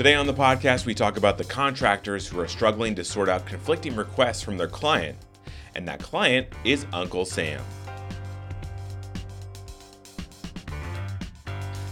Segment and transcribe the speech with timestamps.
[0.00, 3.44] Today on the podcast, we talk about the contractors who are struggling to sort out
[3.44, 5.18] conflicting requests from their client,
[5.74, 7.60] and that client is Uncle Sam.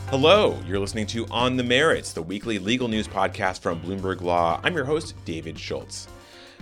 [0.07, 4.59] Hello, you're listening to On the Merits, the weekly legal news podcast from Bloomberg Law.
[4.65, 6.09] I'm your host, David Schultz.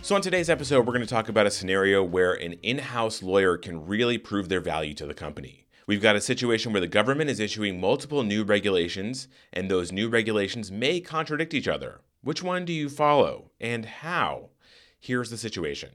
[0.02, 3.22] So, on today's episode, we're going to talk about a scenario where an in house
[3.22, 5.65] lawyer can really prove their value to the company.
[5.86, 10.08] We've got a situation where the government is issuing multiple new regulations, and those new
[10.08, 12.00] regulations may contradict each other.
[12.22, 14.50] Which one do you follow, and how?
[14.98, 15.90] Here's the situation.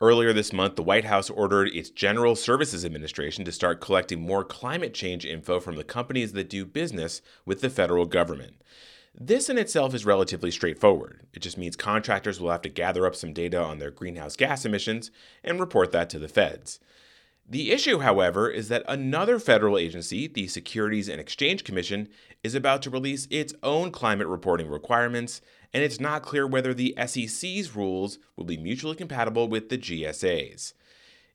[0.00, 4.42] Earlier this month, the White House ordered its General Services Administration to start collecting more
[4.42, 8.60] climate change info from the companies that do business with the federal government.
[9.14, 11.20] This in itself is relatively straightforward.
[11.32, 14.66] It just means contractors will have to gather up some data on their greenhouse gas
[14.66, 15.12] emissions
[15.44, 16.80] and report that to the feds.
[17.48, 22.08] The issue, however, is that another federal agency, the Securities and Exchange Commission,
[22.42, 25.40] is about to release its own climate reporting requirements,
[25.72, 30.74] and it's not clear whether the SEC's rules will be mutually compatible with the GSA's.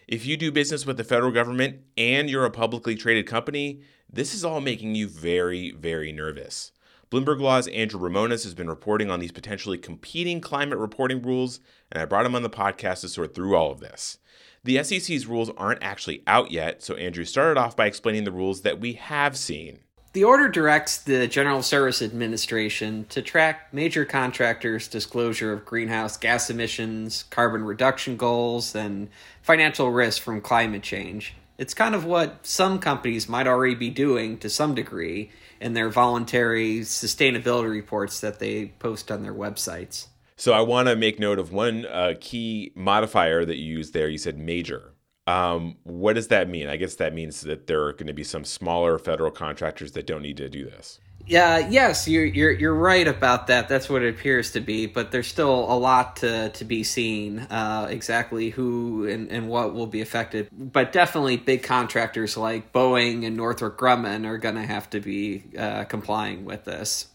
[0.06, 3.80] If you do business with the federal government and you're a publicly traded company,
[4.12, 6.74] this is all making you very, very nervous.
[7.12, 11.60] Bloomberg Law's Andrew Ramonas has been reporting on these potentially competing climate reporting rules,
[11.92, 14.20] and I brought him on the podcast to sort through all of this.
[14.64, 18.62] The SEC's rules aren't actually out yet, so Andrew started off by explaining the rules
[18.62, 19.80] that we have seen.
[20.14, 26.50] The order directs the General Service Administration to track major contractors' disclosure of greenhouse gas
[26.50, 29.10] emissions, carbon reduction goals, and
[29.42, 31.34] financial risk from climate change.
[31.58, 35.30] It's kind of what some companies might already be doing to some degree
[35.62, 40.08] in their voluntary sustainability reports that they post on their websites.
[40.36, 44.10] So I want to make note of one uh, key modifier that you used there.
[44.10, 44.94] You said major.
[45.28, 46.68] Um, what does that mean?
[46.68, 50.08] I guess that means that there are going to be some smaller federal contractors that
[50.08, 51.00] don't need to do this.
[51.26, 53.68] Yeah, yes, you're you're you're right about that.
[53.68, 57.40] That's what it appears to be, but there's still a lot to to be seen.
[57.40, 63.26] Uh, exactly who and, and what will be affected, but definitely big contractors like Boeing
[63.26, 67.08] and Northrop Grumman are going to have to be uh, complying with this.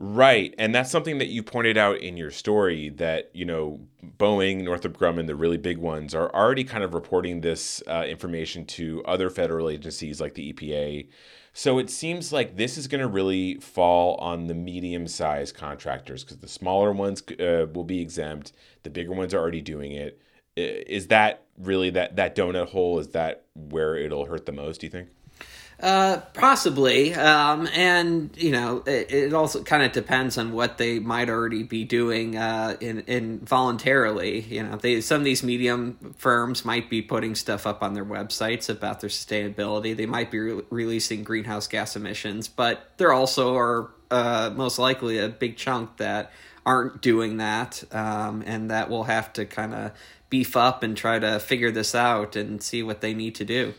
[0.00, 0.54] Right.
[0.58, 3.80] And that's something that you pointed out in your story that, you know,
[4.16, 8.64] Boeing, Northrop Grumman, the really big ones, are already kind of reporting this uh, information
[8.66, 11.08] to other federal agencies like the EPA.
[11.52, 16.22] So it seems like this is going to really fall on the medium sized contractors
[16.22, 18.52] because the smaller ones uh, will be exempt,
[18.84, 20.22] the bigger ones are already doing it.
[20.54, 23.00] Is that really that, that donut hole?
[23.00, 25.08] Is that where it'll hurt the most, do you think?
[25.80, 27.14] Uh, possibly.
[27.14, 31.62] Um, and, you know, it, it also kind of depends on what they might already
[31.62, 34.40] be doing uh, in, in voluntarily.
[34.40, 38.04] You know, they, some of these medium firms might be putting stuff up on their
[38.04, 39.96] websites about their sustainability.
[39.96, 45.18] They might be re- releasing greenhouse gas emissions, but there also are uh, most likely
[45.18, 46.32] a big chunk that
[46.66, 49.92] aren't doing that um, and that will have to kind of
[50.28, 53.74] beef up and try to figure this out and see what they need to do.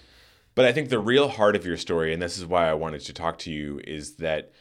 [0.60, 3.00] But I think the real heart of your story, and this is why I wanted
[3.06, 4.52] to talk to you, is that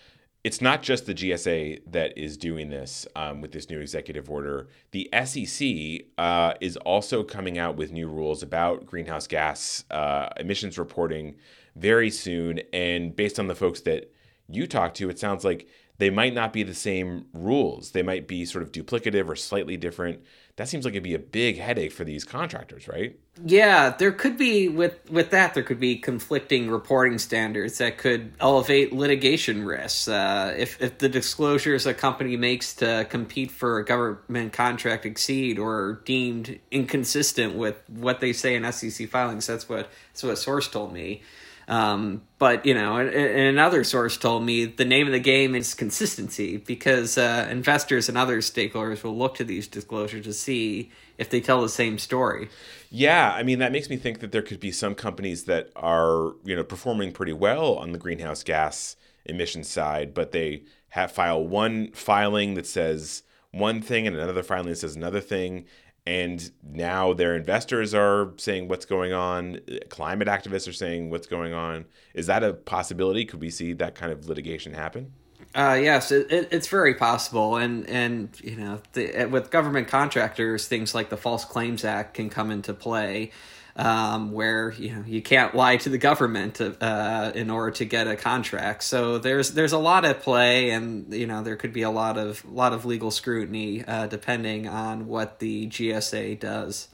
[0.44, 4.68] it's not just the GSA that is doing this um, with this new executive order.
[4.92, 10.78] The SEC uh, is also coming out with new rules about greenhouse gas uh, emissions
[10.78, 11.34] reporting
[11.74, 12.60] very soon.
[12.72, 14.12] And based on the folks that
[14.48, 15.66] you talk to, it sounds like
[15.98, 17.90] they might not be the same rules.
[17.90, 20.20] They might be sort of duplicative or slightly different
[20.58, 23.16] that seems like it'd be a big headache for these contractors, right?
[23.44, 28.32] Yeah, there could be with with that there could be conflicting reporting standards that could
[28.40, 30.08] elevate litigation risks.
[30.08, 35.60] Uh, if if the disclosures a company makes to compete for a government contract exceed
[35.60, 40.38] or are deemed inconsistent with what they say in SEC filings, that's what that's what
[40.38, 41.22] source told me.
[41.68, 45.74] Um, but you know, and, another source told me the name of the game is
[45.74, 51.28] consistency because uh, investors and other stakeholders will look to these disclosures to see if
[51.28, 52.48] they tell the same story.
[52.90, 56.32] Yeah, I mean that makes me think that there could be some companies that are
[56.42, 58.96] you know performing pretty well on the greenhouse gas
[59.26, 64.68] emission side, but they have file one filing that says one thing and another filing
[64.68, 65.66] that says another thing,
[66.08, 69.60] and now their investors are saying what's going on.
[69.90, 71.84] Climate activists are saying what's going on.
[72.14, 73.26] Is that a possibility?
[73.26, 75.12] Could we see that kind of litigation happen?
[75.54, 80.66] Uh, yes, it, it, it's very possible, and and you know, the, with government contractors,
[80.66, 83.30] things like the False Claims Act can come into play
[83.78, 88.08] um, where you know you can't lie to the government uh, in order to get
[88.08, 88.82] a contract.
[88.82, 92.18] So there's there's a lot at play, and you know there could be a lot
[92.18, 96.88] of lot of legal scrutiny uh, depending on what the GSA does.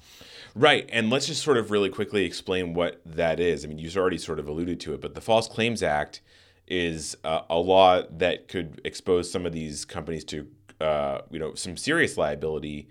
[0.54, 3.64] Right, and let's just sort of really quickly explain what that is.
[3.64, 6.20] I mean, you've already sort of alluded to it, but the False Claims Act
[6.68, 10.46] is uh, a law that could expose some of these companies to
[10.80, 12.88] uh, you know some serious liability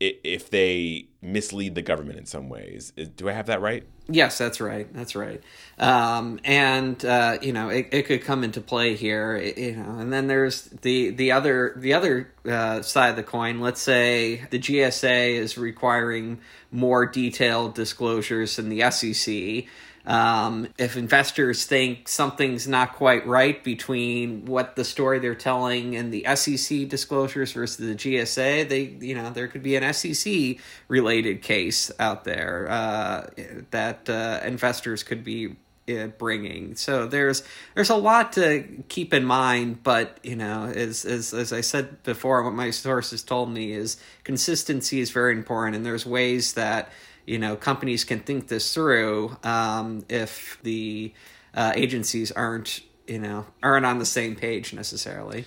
[0.00, 2.92] if they mislead the government in some ways.
[3.16, 3.84] Do I have that right?
[4.08, 4.92] Yes, that's right.
[4.92, 5.42] That's right.
[5.78, 9.36] Um, and uh, you know, it, it could come into play here.
[9.36, 13.60] You know, and then there's the the other the other uh, side of the coin.
[13.60, 16.40] Let's say the GSA is requiring
[16.72, 19.66] more detailed disclosures than the SEC.
[20.06, 26.12] Um, if investors think something's not quite right between what the story they're telling and
[26.12, 30.56] the SEC disclosures versus the GSA, they you know there could be an SEC
[30.88, 33.26] related case out there uh,
[33.70, 35.56] that uh, investors could be
[35.90, 36.76] uh, bringing.
[36.76, 37.42] So there's
[37.74, 42.02] there's a lot to keep in mind, but you know, as as as I said
[42.04, 46.90] before, what my sources told me is consistency is very important, and there's ways that
[47.26, 51.12] you know companies can think this through um, if the
[51.54, 55.44] uh, agencies aren't you know aren't on the same page necessarily.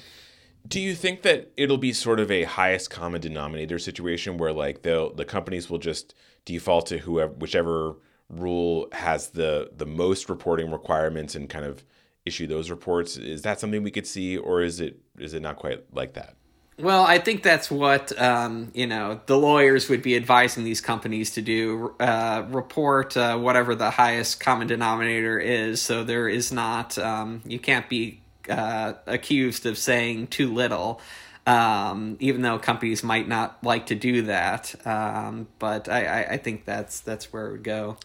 [0.65, 4.83] Do you think that it'll be sort of a highest common denominator situation where like
[4.83, 6.15] the the companies will just
[6.45, 7.95] default to whoever whichever
[8.29, 11.83] rule has the the most reporting requirements and kind of
[12.25, 13.17] issue those reports?
[13.17, 16.35] Is that something we could see, or is it is it not quite like that?
[16.79, 21.31] Well, I think that's what um, you know the lawyers would be advising these companies
[21.31, 25.81] to do: uh, report uh, whatever the highest common denominator is.
[25.81, 30.99] So there is not um, you can't be uh, accused of saying too little,
[31.45, 34.75] um, even though companies might not like to do that.
[34.85, 37.97] Um, but I, I, I, think that's that's where it would go.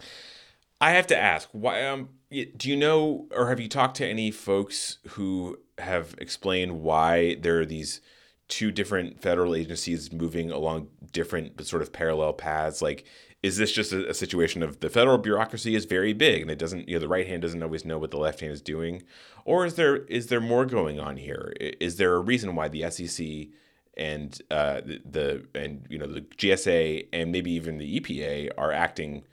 [0.80, 1.86] I have to ask, why?
[1.86, 7.36] Um, do you know, or have you talked to any folks who have explained why
[7.40, 8.00] there are these?
[8.48, 13.04] Two different federal agencies moving along different but sort of parallel paths like
[13.42, 16.58] is this just a, a, situation of the federal bureaucracy is very big and it
[16.58, 19.02] doesn't you know the right hand doesn't always know what the left hand is doing?
[19.44, 21.52] Or is there is there more going on here?
[21.60, 23.48] Is there a reason why the sec
[23.96, 28.72] and uh, the, the and you know the gsa and maybe even the epa are
[28.72, 29.24] acting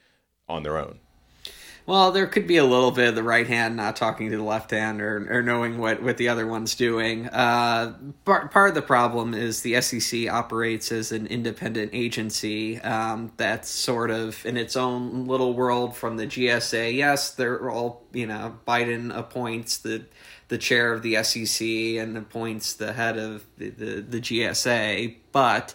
[0.48, 1.00] on their own
[1.86, 4.44] well, there could be a little bit of the right hand not talking to the
[4.44, 7.28] left hand or, or knowing what, what the other one's doing.
[7.28, 7.94] Uh,
[8.24, 13.70] part, part of the problem is the SEC operates as an independent agency um, that's
[13.70, 16.96] sort of in its own little world from the GSA.
[16.96, 20.06] Yes, they're all, you know, Biden appoints the
[20.48, 25.74] the chair of the SEC and appoints the head of the, the, the GSA, but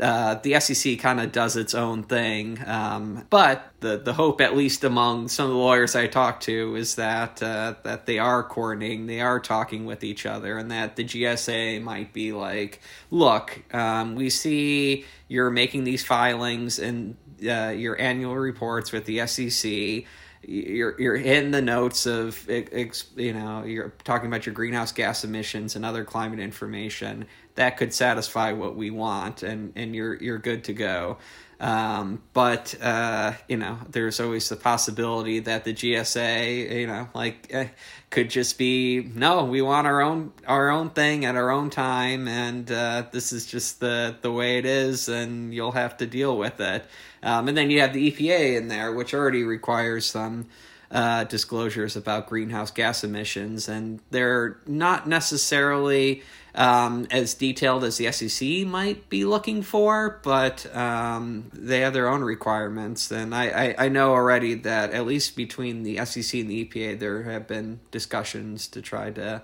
[0.00, 2.58] uh, the SEC kind of does its own thing.
[2.66, 6.76] Um, but the the hope, at least among some of the lawyers I talked to,
[6.76, 10.96] is that uh, that they are coordinating, they are talking with each other, and that
[10.96, 12.80] the GSA might be like,
[13.10, 17.16] look, um, we see you're making these filings and
[17.46, 20.04] uh, your annual reports with the SEC
[20.44, 25.76] you're you're in the notes of you know you're talking about your greenhouse gas emissions
[25.76, 30.64] and other climate information that could satisfy what we want, and and you're you're good
[30.64, 31.18] to go.
[31.62, 37.46] Um, but uh, you know, there's always the possibility that the GSA, you know, like
[37.50, 37.68] eh,
[38.10, 42.26] could just be no, we want our own our own thing at our own time,
[42.26, 46.36] and uh, this is just the the way it is, and you'll have to deal
[46.36, 46.84] with it.
[47.22, 50.48] Um, and then you have the EPA in there, which already requires some
[50.90, 58.10] uh, disclosures about greenhouse gas emissions, and they're not necessarily um, as detailed as the
[58.12, 63.10] SEC might be looking for, but um, they have their own requirements.
[63.10, 66.98] And I, I, I, know already that at least between the SEC and the EPA,
[66.98, 69.42] there have been discussions to try to,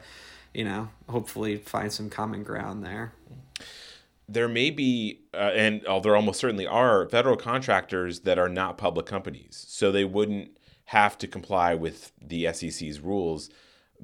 [0.52, 3.14] you know, hopefully find some common ground there.
[4.28, 8.76] There may be, uh, and oh, there almost certainly are, federal contractors that are not
[8.76, 9.64] public companies.
[9.66, 13.49] So they wouldn't have to comply with the SEC's rules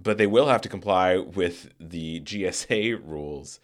[0.01, 3.61] but they will have to comply with the GSA rules.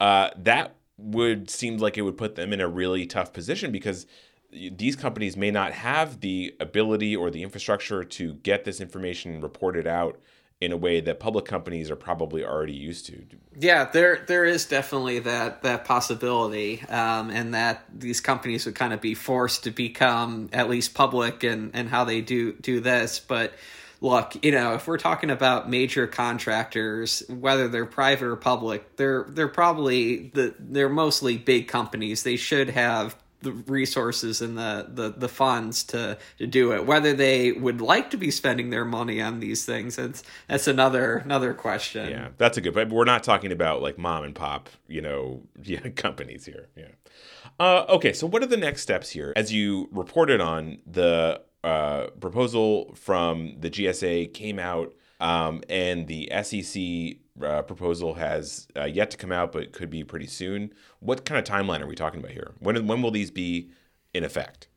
[0.00, 4.06] Uh, that would seem like it would put them in a really tough position because
[4.52, 9.86] these companies may not have the ability or the infrastructure to get this information reported
[9.86, 10.20] out
[10.60, 13.24] in a way that public companies are probably already used to.
[13.58, 18.92] Yeah, there there is definitely that that possibility, um, and that these companies would kind
[18.92, 23.18] of be forced to become at least public and and how they do do this,
[23.18, 23.52] but
[24.04, 29.24] look, you know, if we're talking about major contractors, whether they're private or public, they're
[29.28, 32.22] they're probably the they're mostly big companies.
[32.22, 36.86] They should have the resources and the, the, the funds to, to do it.
[36.86, 41.16] Whether they would like to be spending their money on these things, that's that's another
[41.16, 42.10] another question.
[42.10, 42.74] Yeah, that's a good.
[42.74, 46.68] But we're not talking about like mom and pop, you know, yeah, companies here.
[46.76, 46.88] Yeah.
[47.60, 49.32] Uh, okay, so what are the next steps here?
[49.36, 56.30] As you reported on the uh, proposal from the GSA came out Um, and the
[56.42, 60.72] SEC uh, proposal has uh, yet to come out, but could be pretty soon.
[61.00, 62.52] What kind of timeline are we talking about here?
[62.58, 63.70] When when will these be
[64.12, 64.68] in effect?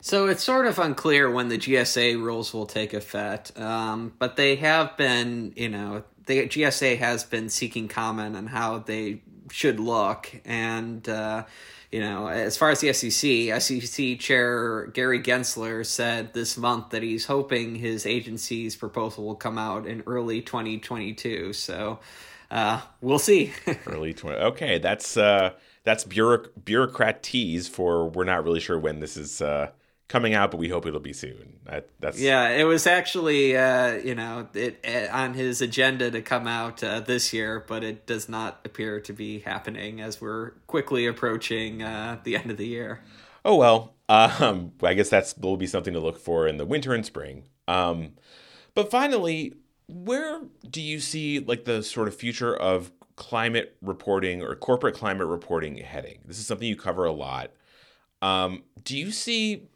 [0.00, 4.56] So it's sort of unclear when the GSA rules will take effect, um, but they
[4.56, 10.30] have been, you know, the GSA has been seeking comment on how they should look,
[10.44, 11.44] and uh,
[11.92, 17.02] you know, as far as the SEC, SEC Chair Gary Gensler said this month that
[17.02, 21.52] he's hoping his agency's proposal will come out in early 2022.
[21.52, 21.98] So
[22.50, 23.52] uh, we'll see.
[23.86, 24.36] early 20.
[24.36, 25.52] Okay, that's uh,
[25.84, 29.40] that's bureauc- bureaucratese for we're not really sure when this is.
[29.40, 29.70] Uh
[30.08, 31.58] coming out, but we hope it'll be soon.
[31.64, 32.48] That, that's yeah.
[32.50, 37.00] It was actually uh, you know it, it, on his agenda to come out uh,
[37.00, 42.18] this year, but it does not appear to be happening as we're quickly approaching uh,
[42.24, 43.00] the end of the year.
[43.44, 46.94] Oh well, um, I guess that's will be something to look for in the winter
[46.94, 47.44] and spring.
[47.68, 48.12] Um,
[48.74, 49.54] but finally,
[49.88, 55.26] where do you see like the sort of future of climate reporting or corporate climate
[55.26, 56.18] reporting heading?
[56.24, 57.50] This is something you cover a lot.
[58.22, 59.68] Um, do you see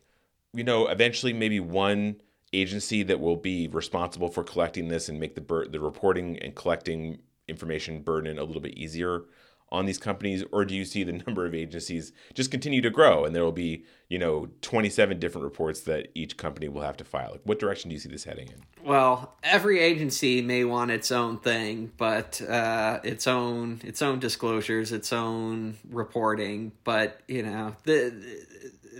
[0.52, 2.20] you know, eventually maybe one
[2.52, 6.54] agency that will be responsible for collecting this and make the bur- the reporting and
[6.54, 9.24] collecting information burden a little bit easier
[9.72, 10.42] on these companies?
[10.50, 13.52] Or do you see the number of agencies just continue to grow and there will
[13.52, 17.30] be you know 27 different reports that each company will have to file?
[17.32, 18.62] Like what direction do you see this heading in?
[18.84, 24.90] Well every agency may want its own thing but uh, its own its own disclosures
[24.90, 26.72] its own reporting.
[26.82, 28.12] But you know the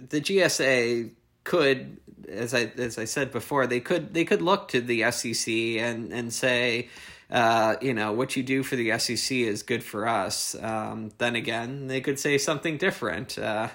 [0.08, 1.10] the gsa
[1.44, 1.98] could
[2.30, 6.12] as I as I said before, they could they could look to the SEC and
[6.12, 6.88] and say,
[7.30, 10.54] uh, you know, what you do for the SEC is good for us.
[10.60, 13.38] Um, then again, they could say something different.
[13.38, 13.68] Uh,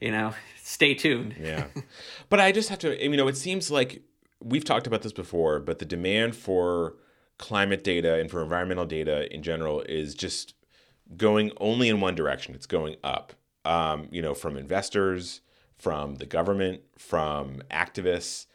[0.00, 1.36] you know, stay tuned.
[1.40, 1.66] yeah,
[2.28, 3.02] but I just have to.
[3.02, 4.02] You know, it seems like
[4.40, 6.96] we've talked about this before, but the demand for
[7.38, 10.54] climate data and for environmental data in general is just
[11.16, 12.54] going only in one direction.
[12.54, 13.32] It's going up.
[13.64, 15.40] Um, you know, from investors
[15.82, 18.46] from the government, from activists.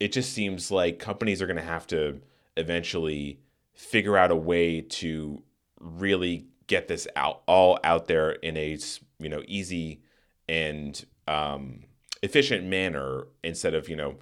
[0.00, 2.20] It just seems like companies are going to have to
[2.56, 3.38] eventually
[3.72, 5.44] figure out a way to
[5.78, 8.76] really get this out all out there in a
[9.20, 10.02] you know easy
[10.48, 11.84] and um,
[12.20, 14.16] efficient manner instead of you know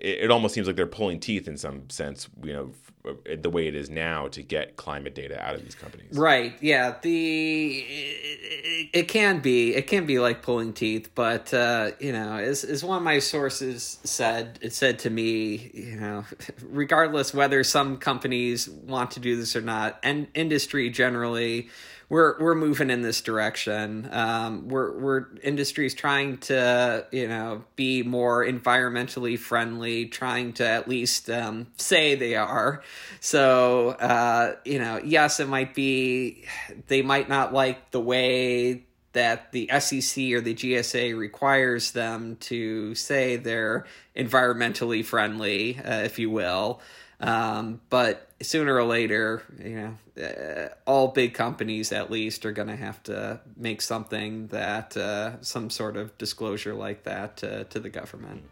[0.00, 2.72] it, it almost seems like they're pulling teeth in some sense, you know,
[3.04, 6.16] f- the way it is now to get climate data out of these companies.
[6.16, 6.54] Right.
[6.60, 6.96] Yeah.
[7.00, 12.36] The it, it can be it can be like pulling teeth, but uh, you know,
[12.36, 16.24] as as one of my sources said, it said to me, you know,
[16.62, 21.68] regardless whether some companies want to do this or not, and industry generally
[22.10, 24.08] we're we're moving in this direction.
[24.12, 30.88] Um, we're we're industries trying to you know be more environmentally friendly, trying to at
[30.88, 32.82] least um, say they are.
[33.20, 36.44] So uh, you know, yes, it might be
[36.88, 42.94] they might not like the way that the SEC or the GSA requires them to
[42.94, 43.86] say they're
[44.16, 46.80] environmentally friendly, uh, if you will.
[47.20, 52.68] Um, but sooner or later, you know, uh, all big companies at least are going
[52.68, 57.78] to have to make something that uh, some sort of disclosure like that uh, to
[57.78, 58.42] the government.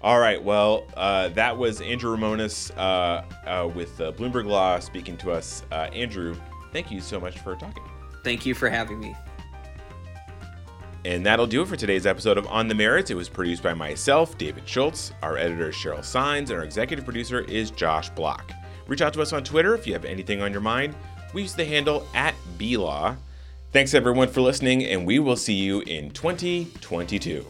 [0.00, 0.42] All right.
[0.42, 5.64] Well, uh, that was Andrew Ramonas uh, uh, with Bloomberg Law speaking to us.
[5.72, 6.36] Andrew,
[6.72, 7.82] thank you so much for talking.
[8.22, 9.16] Thank you for having me.
[11.04, 13.10] And that'll do it for today's episode of On the Merits.
[13.10, 15.12] It was produced by myself, David Schultz.
[15.22, 18.52] Our editor is Cheryl Saenz, and our executive producer is Josh Block.
[18.88, 20.94] Reach out to us on Twitter if you have anything on your mind.
[21.34, 23.16] We use the handle at BLaw.
[23.70, 27.44] Thanks everyone for listening, and we will see you in 2022.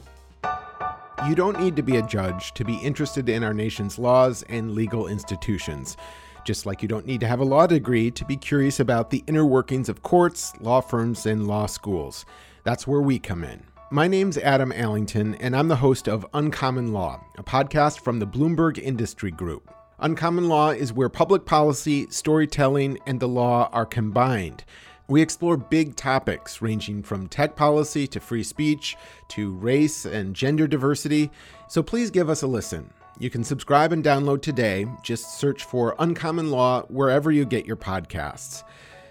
[1.29, 4.73] You don't need to be a judge to be interested in our nation's laws and
[4.73, 5.97] legal institutions.
[6.45, 9.23] Just like you don't need to have a law degree to be curious about the
[9.29, 12.27] inner workings of courts, law firms, and law schools.
[12.65, 13.63] That's where we come in.
[13.93, 18.27] My name's Adam Allington, and I'm the host of Uncommon Law, a podcast from the
[18.27, 19.73] Bloomberg Industry Group.
[20.01, 24.65] Uncommon Law is where public policy, storytelling, and the law are combined.
[25.09, 28.97] We explore big topics ranging from tech policy to free speech
[29.29, 31.33] to race and gender diversity,
[31.69, 32.93] so please give us a listen.
[33.19, 34.87] You can subscribe and download today.
[35.03, 38.63] Just search for Uncommon Law wherever you get your podcasts.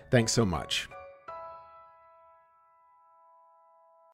[0.10, 0.88] Thanks so much.